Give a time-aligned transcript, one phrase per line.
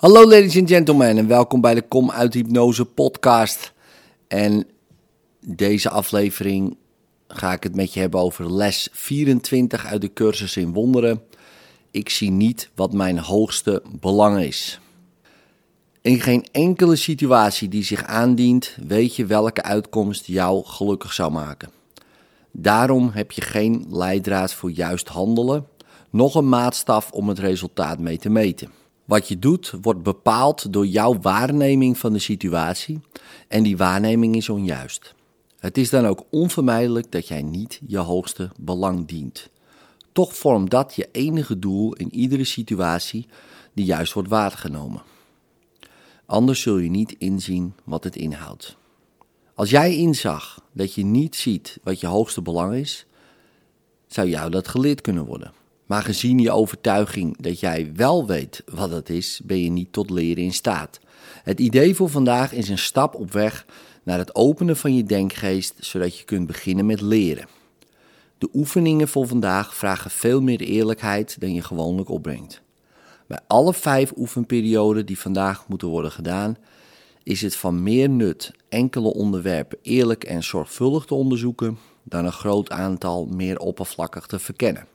[0.00, 3.72] Hallo ladies and gentlemen en welkom bij de Kom uit Hypnose podcast.
[4.28, 4.66] En
[5.46, 6.76] deze aflevering
[7.28, 11.22] ga ik het met je hebben over les 24 uit de cursus in wonderen.
[11.90, 14.80] Ik zie niet wat mijn hoogste belang is.
[16.00, 21.70] In geen enkele situatie die zich aandient, weet je welke uitkomst jou gelukkig zou maken.
[22.50, 25.66] Daarom heb je geen leidraad voor juist handelen,
[26.10, 28.78] nog een maatstaf om het resultaat mee te meten.
[29.10, 33.00] Wat je doet wordt bepaald door jouw waarneming van de situatie
[33.48, 35.14] en die waarneming is onjuist.
[35.58, 39.50] Het is dan ook onvermijdelijk dat jij niet je hoogste belang dient.
[40.12, 43.26] Toch vormt dat je enige doel in iedere situatie
[43.72, 45.02] die juist wordt waargenomen.
[46.26, 48.76] Anders zul je niet inzien wat het inhoudt.
[49.54, 53.06] Als jij inzag dat je niet ziet wat je hoogste belang is,
[54.06, 55.59] zou jou dat geleerd kunnen worden.
[55.90, 60.10] Maar gezien je overtuiging dat jij wel weet wat het is, ben je niet tot
[60.10, 61.00] leren in staat.
[61.42, 63.66] Het idee voor vandaag is een stap op weg
[64.02, 67.48] naar het openen van je denkgeest, zodat je kunt beginnen met leren.
[68.38, 72.62] De oefeningen voor vandaag vragen veel meer eerlijkheid dan je gewoonlijk opbrengt.
[73.26, 76.56] Bij alle vijf oefenperioden die vandaag moeten worden gedaan,
[77.22, 82.70] is het van meer nut enkele onderwerpen eerlijk en zorgvuldig te onderzoeken dan een groot
[82.70, 84.86] aantal meer oppervlakkig te verkennen.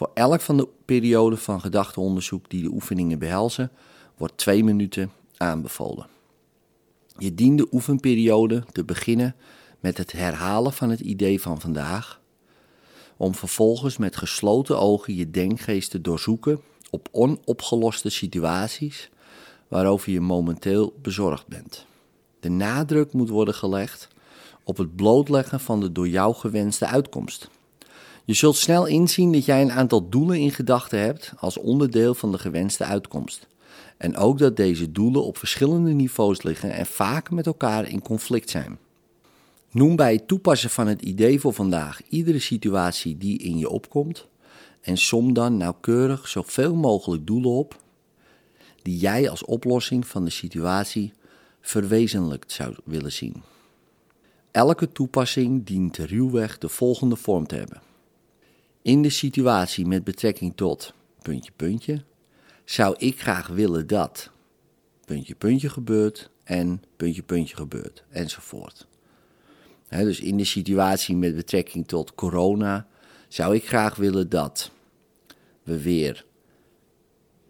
[0.00, 3.70] Voor elk van de perioden van gedachteonderzoek die de oefeningen behelzen,
[4.16, 6.06] wordt twee minuten aanbevolen.
[7.18, 9.34] Je dient de oefenperiode te beginnen
[9.80, 12.20] met het herhalen van het idee van vandaag,
[13.16, 19.10] om vervolgens met gesloten ogen je denkgeest te doorzoeken op onopgeloste situaties
[19.68, 21.86] waarover je momenteel bezorgd bent.
[22.40, 24.08] De nadruk moet worden gelegd
[24.64, 27.50] op het blootleggen van de door jou gewenste uitkomst.
[28.24, 32.32] Je zult snel inzien dat jij een aantal doelen in gedachten hebt als onderdeel van
[32.32, 33.46] de gewenste uitkomst.
[33.96, 38.50] En ook dat deze doelen op verschillende niveaus liggen en vaak met elkaar in conflict
[38.50, 38.78] zijn.
[39.70, 44.26] Noem bij het toepassen van het idee voor vandaag iedere situatie die in je opkomt
[44.80, 47.76] en som dan nauwkeurig zoveel mogelijk doelen op
[48.82, 51.12] die jij als oplossing van de situatie
[51.60, 53.42] verwezenlijkt zou willen zien.
[54.50, 57.80] Elke toepassing dient ruwweg de volgende vorm te hebben.
[58.82, 62.04] In de situatie met betrekking tot puntje puntje
[62.64, 64.30] zou ik graag willen dat
[65.04, 68.86] puntje puntje gebeurt en puntje puntje gebeurt enzovoort.
[69.88, 72.86] dus in de situatie met betrekking tot corona
[73.28, 74.70] zou ik graag willen dat
[75.62, 76.24] we weer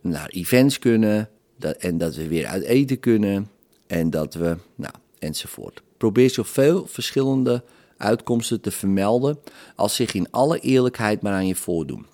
[0.00, 3.50] naar events kunnen dat, en dat we weer uit eten kunnen
[3.86, 5.82] en dat we, nou, enzovoort.
[5.96, 7.64] Probeer zoveel verschillende
[7.96, 9.38] uitkomsten te vermelden
[9.76, 12.06] als zich in alle eerlijkheid maar aan je voordoen.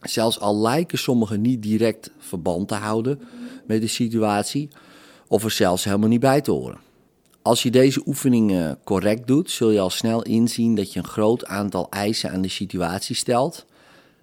[0.00, 3.20] Zelfs al lijken sommigen niet direct verband te houden
[3.66, 4.68] met de situatie,
[5.28, 6.80] of er zelfs helemaal niet bij te horen.
[7.42, 11.46] Als je deze oefeningen correct doet, zul je al snel inzien dat je een groot
[11.46, 13.66] aantal eisen aan de situatie stelt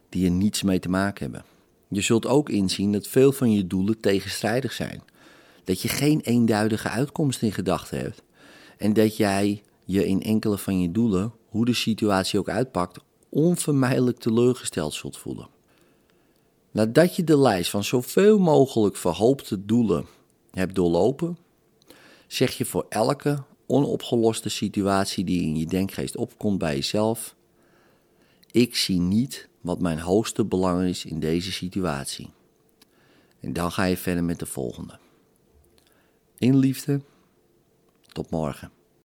[0.10, 1.44] die er niets mee te maken hebben.
[1.88, 5.04] Je zult ook inzien dat veel van je doelen tegenstrijdig zijn.
[5.64, 8.22] Dat je geen eenduidige uitkomst in gedachten hebt.
[8.78, 9.62] En dat jij
[9.92, 15.48] je in enkele van je doelen, hoe de situatie ook uitpakt, onvermijdelijk teleurgesteld zult voelen.
[16.72, 20.06] Nadat je de lijst van zoveel mogelijk verhoopte doelen
[20.52, 21.38] hebt doorlopen,
[22.28, 27.36] zeg je voor elke onopgeloste situatie die in je denkgeest opkomt bij jezelf:
[28.52, 32.30] Ik zie niet wat mijn hoogste belang is in deze situatie.
[33.40, 35.00] En dan ga je verder met de volgende.
[36.38, 37.02] In liefde,
[38.12, 38.79] tot morgen.